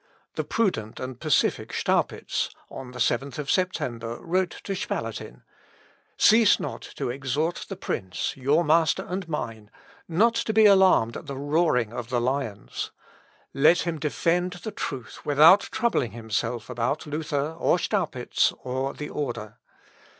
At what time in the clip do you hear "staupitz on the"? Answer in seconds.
1.71-2.97